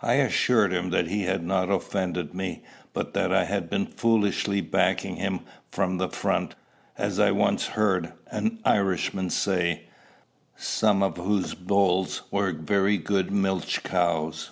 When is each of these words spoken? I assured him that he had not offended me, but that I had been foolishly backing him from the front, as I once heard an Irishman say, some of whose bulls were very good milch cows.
I 0.00 0.14
assured 0.14 0.72
him 0.72 0.90
that 0.90 1.06
he 1.06 1.22
had 1.22 1.44
not 1.44 1.70
offended 1.70 2.34
me, 2.34 2.64
but 2.92 3.14
that 3.14 3.32
I 3.32 3.44
had 3.44 3.70
been 3.70 3.86
foolishly 3.86 4.60
backing 4.60 5.14
him 5.14 5.42
from 5.70 5.96
the 5.98 6.08
front, 6.08 6.56
as 6.98 7.20
I 7.20 7.30
once 7.30 7.66
heard 7.68 8.12
an 8.32 8.58
Irishman 8.64 9.30
say, 9.30 9.82
some 10.56 11.04
of 11.04 11.18
whose 11.18 11.54
bulls 11.54 12.22
were 12.32 12.50
very 12.52 12.96
good 12.96 13.30
milch 13.30 13.84
cows. 13.84 14.50